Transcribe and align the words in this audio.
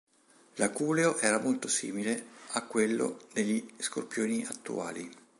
L'aculeo 0.55 1.19
era 1.19 1.39
molto 1.39 1.67
simile 1.67 2.29
a 2.53 2.65
quello 2.65 3.19
degli 3.33 3.63
scorpioni 3.77 4.43
attuali. 4.43 5.07